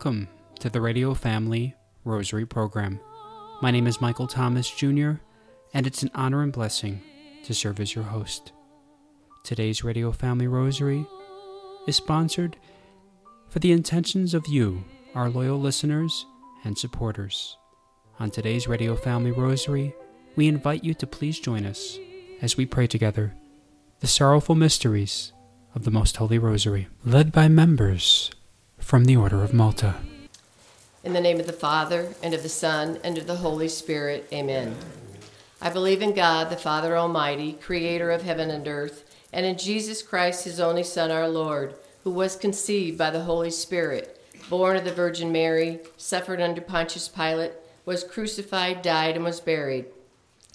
[0.00, 0.28] Welcome
[0.60, 1.74] to the Radio Family
[2.06, 2.98] Rosary Program.
[3.60, 5.16] My name is Michael Thomas Jr.,
[5.74, 7.02] and it's an honor and blessing
[7.44, 8.52] to serve as your host.
[9.44, 11.04] Today's Radio Family Rosary
[11.86, 12.56] is sponsored
[13.50, 14.84] for the intentions of you,
[15.14, 16.24] our loyal listeners
[16.64, 17.58] and supporters.
[18.18, 19.94] On today's Radio Family Rosary,
[20.34, 21.98] we invite you to please join us
[22.40, 23.34] as we pray together
[23.98, 25.34] the sorrowful mysteries
[25.74, 28.30] of the Most Holy Rosary, led by members
[28.80, 29.94] from the Order of Malta.
[31.04, 34.26] In the name of the Father, and of the Son, and of the Holy Spirit,
[34.32, 34.74] amen.
[35.60, 40.02] I believe in God, the Father Almighty, creator of heaven and earth, and in Jesus
[40.02, 44.84] Christ, his only Son, our Lord, who was conceived by the Holy Spirit, born of
[44.84, 47.52] the Virgin Mary, suffered under Pontius Pilate,
[47.84, 49.86] was crucified, died, and was buried.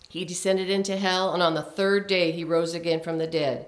[0.10, 3.68] He descended into hell, and on the third day he rose again from the dead.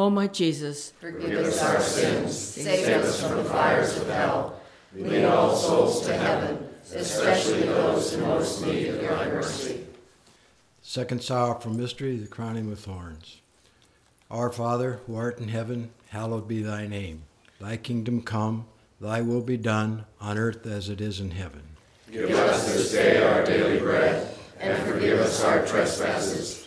[0.00, 4.58] O my Jesus, Forgive us our sins, save us from the fires of hell.
[4.94, 9.84] Lead all souls to heaven, especially those in most need of your mercy.
[10.80, 13.42] Second sorrowful mystery, the crowning with thorns.
[14.30, 17.24] Our Father, who art in heaven, hallowed be thy name.
[17.60, 18.64] Thy kingdom come,
[19.02, 21.76] thy will be done, on earth as it is in heaven.
[22.10, 26.66] Give us this day our daily bread, and forgive us our trespasses,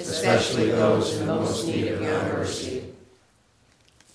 [0.00, 2.84] especially those in most need of your mercy.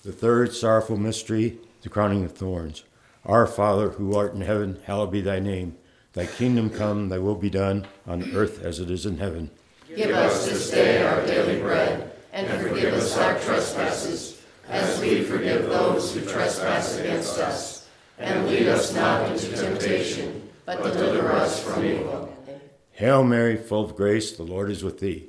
[0.02, 2.84] The third sorrowful mystery, the crowning of thorns.
[3.24, 5.76] Our Father, who art in heaven, hallowed be thy name.
[6.12, 9.50] Thy kingdom come, thy will be done, on earth as it is in heaven.
[9.94, 15.66] Give us this day our daily bread, and forgive us our trespasses, as we forgive
[15.66, 17.88] those who trespass against us.
[18.18, 22.32] And lead us not into temptation, but deliver us from evil.
[22.92, 25.28] Hail Mary, full of grace, the Lord is with thee.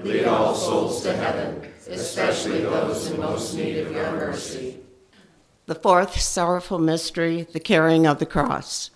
[0.00, 4.78] Lead all souls to heaven, especially those in most need of your mercy.
[5.66, 8.90] The fourth sorrowful mystery, the carrying of the cross.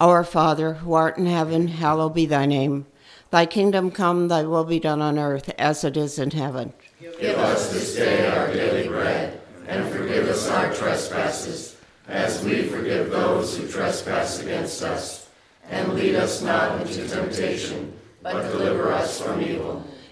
[0.00, 2.86] Our Father, who art in heaven, hallowed be thy name.
[3.30, 6.72] Thy kingdom come, thy will be done on earth as it is in heaven.
[7.00, 11.76] Give us this day our daily bread, and forgive us our trespasses,
[12.06, 15.28] as we forgive those who trespass against us.
[15.68, 19.84] And lead us not into temptation, but deliver us from evil.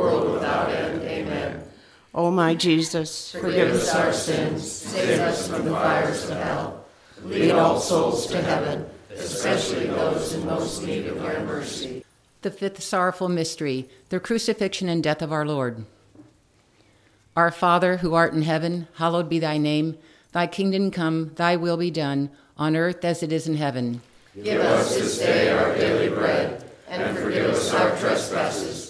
[0.00, 1.02] world without end.
[1.02, 1.62] Amen.
[2.14, 6.86] O my Jesus, Forgive us our sins, save us from the fires of hell.
[7.22, 12.04] Lead all souls to heaven, especially those in most need of your mercy.
[12.42, 15.84] The fifth sorrowful mystery, the crucifixion and death of our Lord.
[17.36, 19.96] Our Father, who art in heaven, hallowed be thy name.
[20.32, 24.00] Thy kingdom come, thy will be done, on earth as it is in heaven.
[24.42, 28.89] Give us this day our daily bread, and forgive us our trespasses,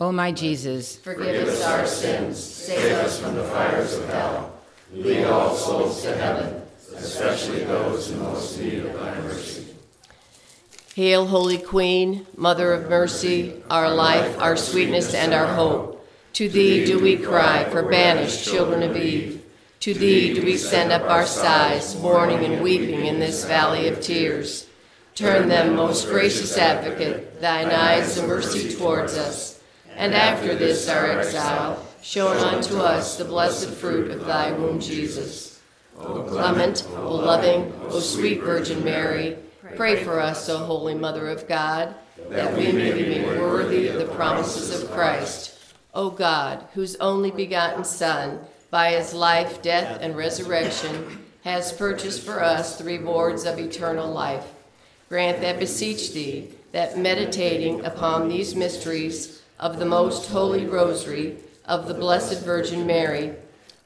[0.00, 4.52] O my Jesus, Forgive us our sins, save us from the fires of hell.
[4.92, 6.62] Lead all souls to heaven,
[6.94, 9.66] especially those in most need of thy mercy.
[10.94, 16.08] Hail, Holy Queen, Mother of Mercy, our life, our sweetness, and our hope.
[16.34, 19.42] To thee do we cry for banished children of Eve.
[19.80, 24.00] To thee do we send up our sighs, mourning and weeping in this valley of
[24.00, 24.68] tears.
[25.16, 29.57] Turn them, most gracious advocate, thine eyes of mercy towards us.
[29.98, 35.60] And after this our exile, show unto us the blessed fruit of thy womb, Jesus.
[35.98, 39.36] O clement, O loving, O sweet Virgin Mary,
[39.74, 41.96] pray for us, O holy Mother of God,
[42.30, 45.58] that we may be made worthy of the promises of Christ.
[45.92, 48.38] O God, whose only begotten Son,
[48.70, 54.46] by his life, death, and resurrection, has purchased for us the rewards of eternal life.
[55.08, 61.86] Grant that beseech thee, that meditating upon these mysteries of the most holy rosary of
[61.86, 63.34] the Blessed Virgin Mary,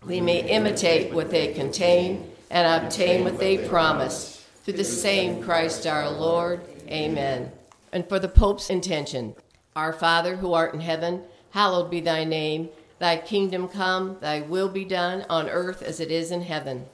[0.05, 4.47] we may imitate what they contain and obtain what they promise.
[4.65, 6.61] Through the same Christ our Lord.
[6.89, 7.51] Amen.
[7.93, 9.35] And for the Pope's intention,
[9.75, 12.69] Our Father who art in heaven, hallowed be thy name.
[12.99, 16.87] Thy kingdom come, thy will be done on earth as it is in heaven.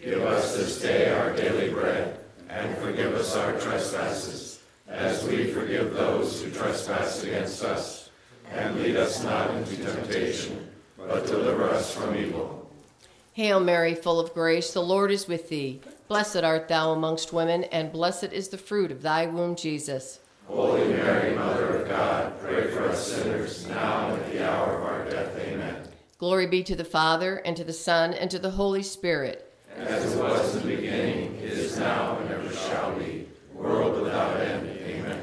[0.00, 2.18] Give us this day our daily bread,
[2.48, 7.95] and forgive us our trespasses, as we forgive those who trespass against us.
[8.52, 12.70] And lead us not into temptation, but deliver us from evil.
[13.32, 15.80] Hail Mary, full of grace, the Lord is with thee.
[16.08, 20.20] Blessed art thou amongst women, and blessed is the fruit of thy womb, Jesus.
[20.46, 24.82] Holy Mary, Mother of God, pray for us sinners, now and at the hour of
[24.84, 25.36] our death.
[25.38, 25.76] Amen.
[26.18, 29.52] Glory be to the Father, and to the Son, and to the Holy Spirit.
[29.76, 34.66] As it was in the beginning, is now, and ever shall be, world without end.
[34.80, 35.22] Amen.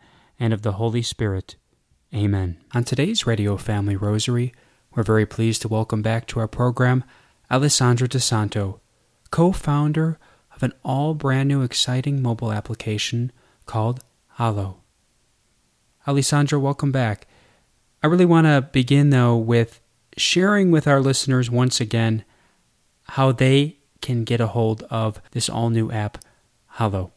[0.41, 1.55] and of the Holy Spirit.
[2.13, 2.57] Amen.
[2.73, 4.51] On today's Radio Family Rosary,
[4.95, 7.03] we're very pleased to welcome back to our program
[7.51, 8.79] Alessandro DiSanto,
[9.29, 10.17] co founder
[10.55, 13.31] of an all brand new exciting mobile application
[13.67, 14.03] called
[14.37, 14.77] Hallow.
[16.07, 17.27] Alessandro, welcome back.
[18.01, 19.79] I really want to begin, though, with
[20.17, 22.25] sharing with our listeners once again
[23.09, 26.17] how they can get a hold of this all new app,
[26.65, 27.11] Hallow.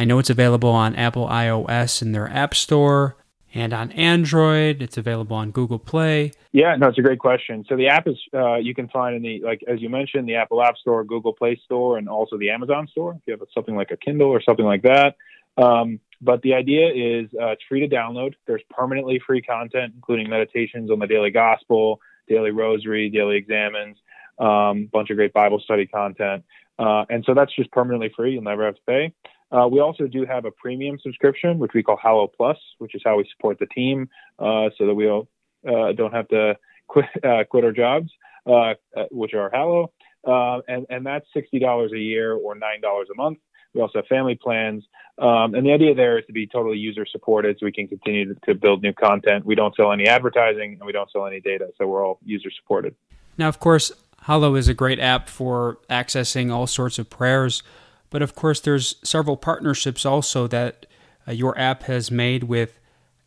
[0.00, 3.16] I know it's available on Apple iOS in their App Store
[3.52, 4.80] and on Android.
[4.80, 6.32] It's available on Google Play.
[6.52, 7.66] Yeah, no, it's a great question.
[7.68, 10.36] So the app is uh, you can find in the like as you mentioned the
[10.36, 13.12] Apple App Store, Google Play Store, and also the Amazon Store.
[13.12, 15.16] If you have something like a Kindle or something like that.
[15.58, 18.32] Um, but the idea is uh, it's free to download.
[18.46, 23.98] There's permanently free content, including meditations on the daily gospel, daily rosary, daily examens,
[24.38, 26.42] a um, bunch of great Bible study content.
[26.78, 28.32] Uh, and so that's just permanently free.
[28.32, 29.12] You'll never have to pay.
[29.52, 33.02] Uh, we also do have a premium subscription, which we call Hallow Plus, which is
[33.04, 34.08] how we support the team,
[34.38, 35.28] uh, so that we'll
[35.68, 36.56] uh, don't have to
[36.88, 38.10] quit uh, quit our jobs,
[38.46, 39.92] uh, uh, which are Hallow,
[40.68, 43.38] and and that's sixty dollars a year or nine dollars a month.
[43.74, 44.84] We also have family plans,
[45.18, 48.34] um, and the idea there is to be totally user supported, so we can continue
[48.34, 49.44] to, to build new content.
[49.46, 52.50] We don't sell any advertising, and we don't sell any data, so we're all user
[52.50, 52.96] supported.
[53.38, 57.62] Now, of course, Hallow is a great app for accessing all sorts of prayers,
[58.10, 60.86] but of course, there's several partnerships also that
[61.26, 62.78] uh, your app has made with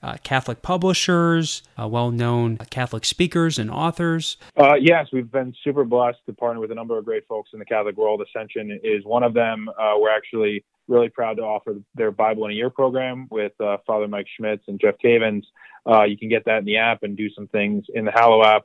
[0.02, 4.36] uh, Catholic publishers, uh, well known Catholic speakers and authors.
[4.58, 7.60] Uh, yes, we've been super blessed to partner with a number of great folks in
[7.60, 8.22] the Catholic world.
[8.22, 9.69] Ascension is one of them.
[9.69, 13.78] Uh, we're actually really proud to offer their Bible in a Year program with uh,
[13.88, 15.43] Father Mike Schmitz and Jeff Cavins.
[16.10, 18.63] you can get that in the app and do some things in the Hallow app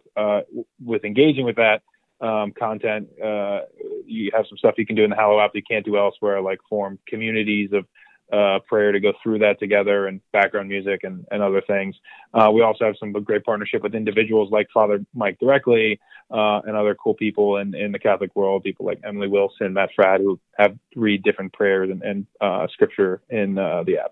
[0.85, 1.83] with engaging with that
[2.21, 3.09] um, content.
[3.23, 3.61] Uh,
[4.07, 5.97] you have some stuff you can do in the Hallow app that you can't do
[5.97, 7.85] elsewhere, like form communities of
[8.33, 11.97] uh, prayer to go through that together and background music and, and other things.
[12.35, 15.99] Uh, we also have some great partnership with individuals like Father Mike directly
[16.31, 19.91] uh, and other cool people in, in the Catholic world, people like Emily Wilson, Matt
[19.99, 24.11] Fradd, who have read different prayers and, and uh, scripture in uh, the app.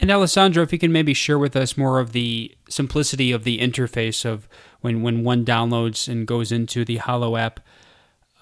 [0.00, 3.58] And Alessandro, if you can maybe share with us more of the simplicity of the
[3.58, 4.48] interface of
[4.80, 7.60] when, when one downloads and goes into the Hallow app,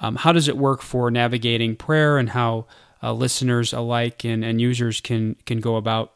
[0.00, 2.66] um, how does it work for navigating prayer and how
[3.02, 6.12] uh, listeners alike and, and users can can go about?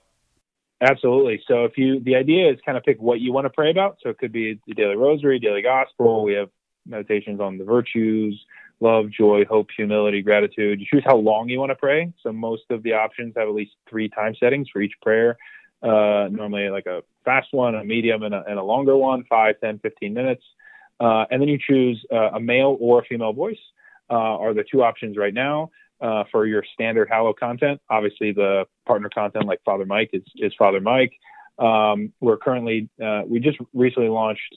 [0.81, 1.43] Absolutely.
[1.47, 3.99] So if you the idea is kind of pick what you want to pray about.
[4.03, 6.25] So it could be the daily rosary, daily gospel.
[6.25, 6.51] We have
[6.87, 8.41] meditations on the virtues,
[8.81, 10.81] love, joy, hope, humility, gratitude.
[10.81, 12.13] You choose how long you want to pray.
[12.23, 15.37] So most of the options have at least three time settings for each prayer.
[15.83, 19.57] Uh, normally like a fast one, a medium, and a, and a longer one, 5,
[19.61, 20.43] 10, 15 minutes.
[21.01, 23.59] Uh, and then you choose uh, a male or a female voice
[24.11, 27.81] uh, are the two options right now uh, for your standard Hallow content.
[27.89, 31.13] Obviously, the partner content like Father Mike is, is Father Mike.
[31.59, 34.55] Um, we're currently, uh, we just recently launched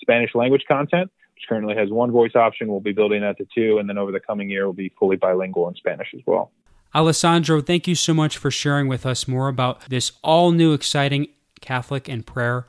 [0.00, 2.68] Spanish language content, which currently has one voice option.
[2.68, 5.16] We'll be building that to two, and then over the coming year, we'll be fully
[5.16, 6.50] bilingual in Spanish as well.
[6.94, 11.28] Alessandro, thank you so much for sharing with us more about this all new, exciting
[11.60, 12.66] Catholic and prayer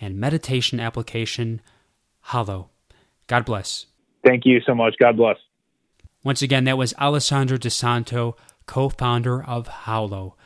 [0.00, 1.60] and meditation application,
[2.26, 2.68] Hallow.
[3.26, 3.86] God bless.
[4.24, 4.94] Thank you so much.
[5.00, 5.38] God bless.
[6.22, 10.36] Once again, that was Alessandro DiSanto, co founder of Hallow,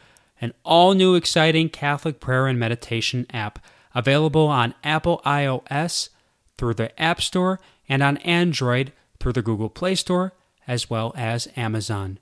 [0.41, 3.59] an all new exciting Catholic prayer and meditation app
[3.95, 6.11] available on Apple iOS
[6.59, 10.33] through the App Store and on Android through the Google Play Store
[10.67, 12.19] as well as Amazon.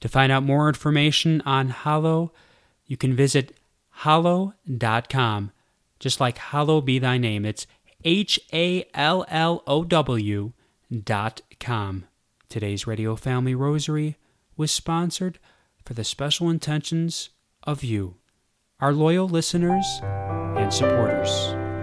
[0.00, 2.32] To find out more information on Hallow,
[2.86, 3.56] you can visit
[3.90, 5.52] hallow.com.
[6.00, 7.66] Just like Hallow be thy name, it's
[8.04, 10.52] H A L L O W
[11.04, 12.04] dot com.
[12.48, 14.16] Today's Radio Family Rosary
[14.56, 15.38] was sponsored
[15.84, 17.30] for the special intentions
[17.62, 18.16] of you,
[18.80, 21.54] our loyal listeners and supporters.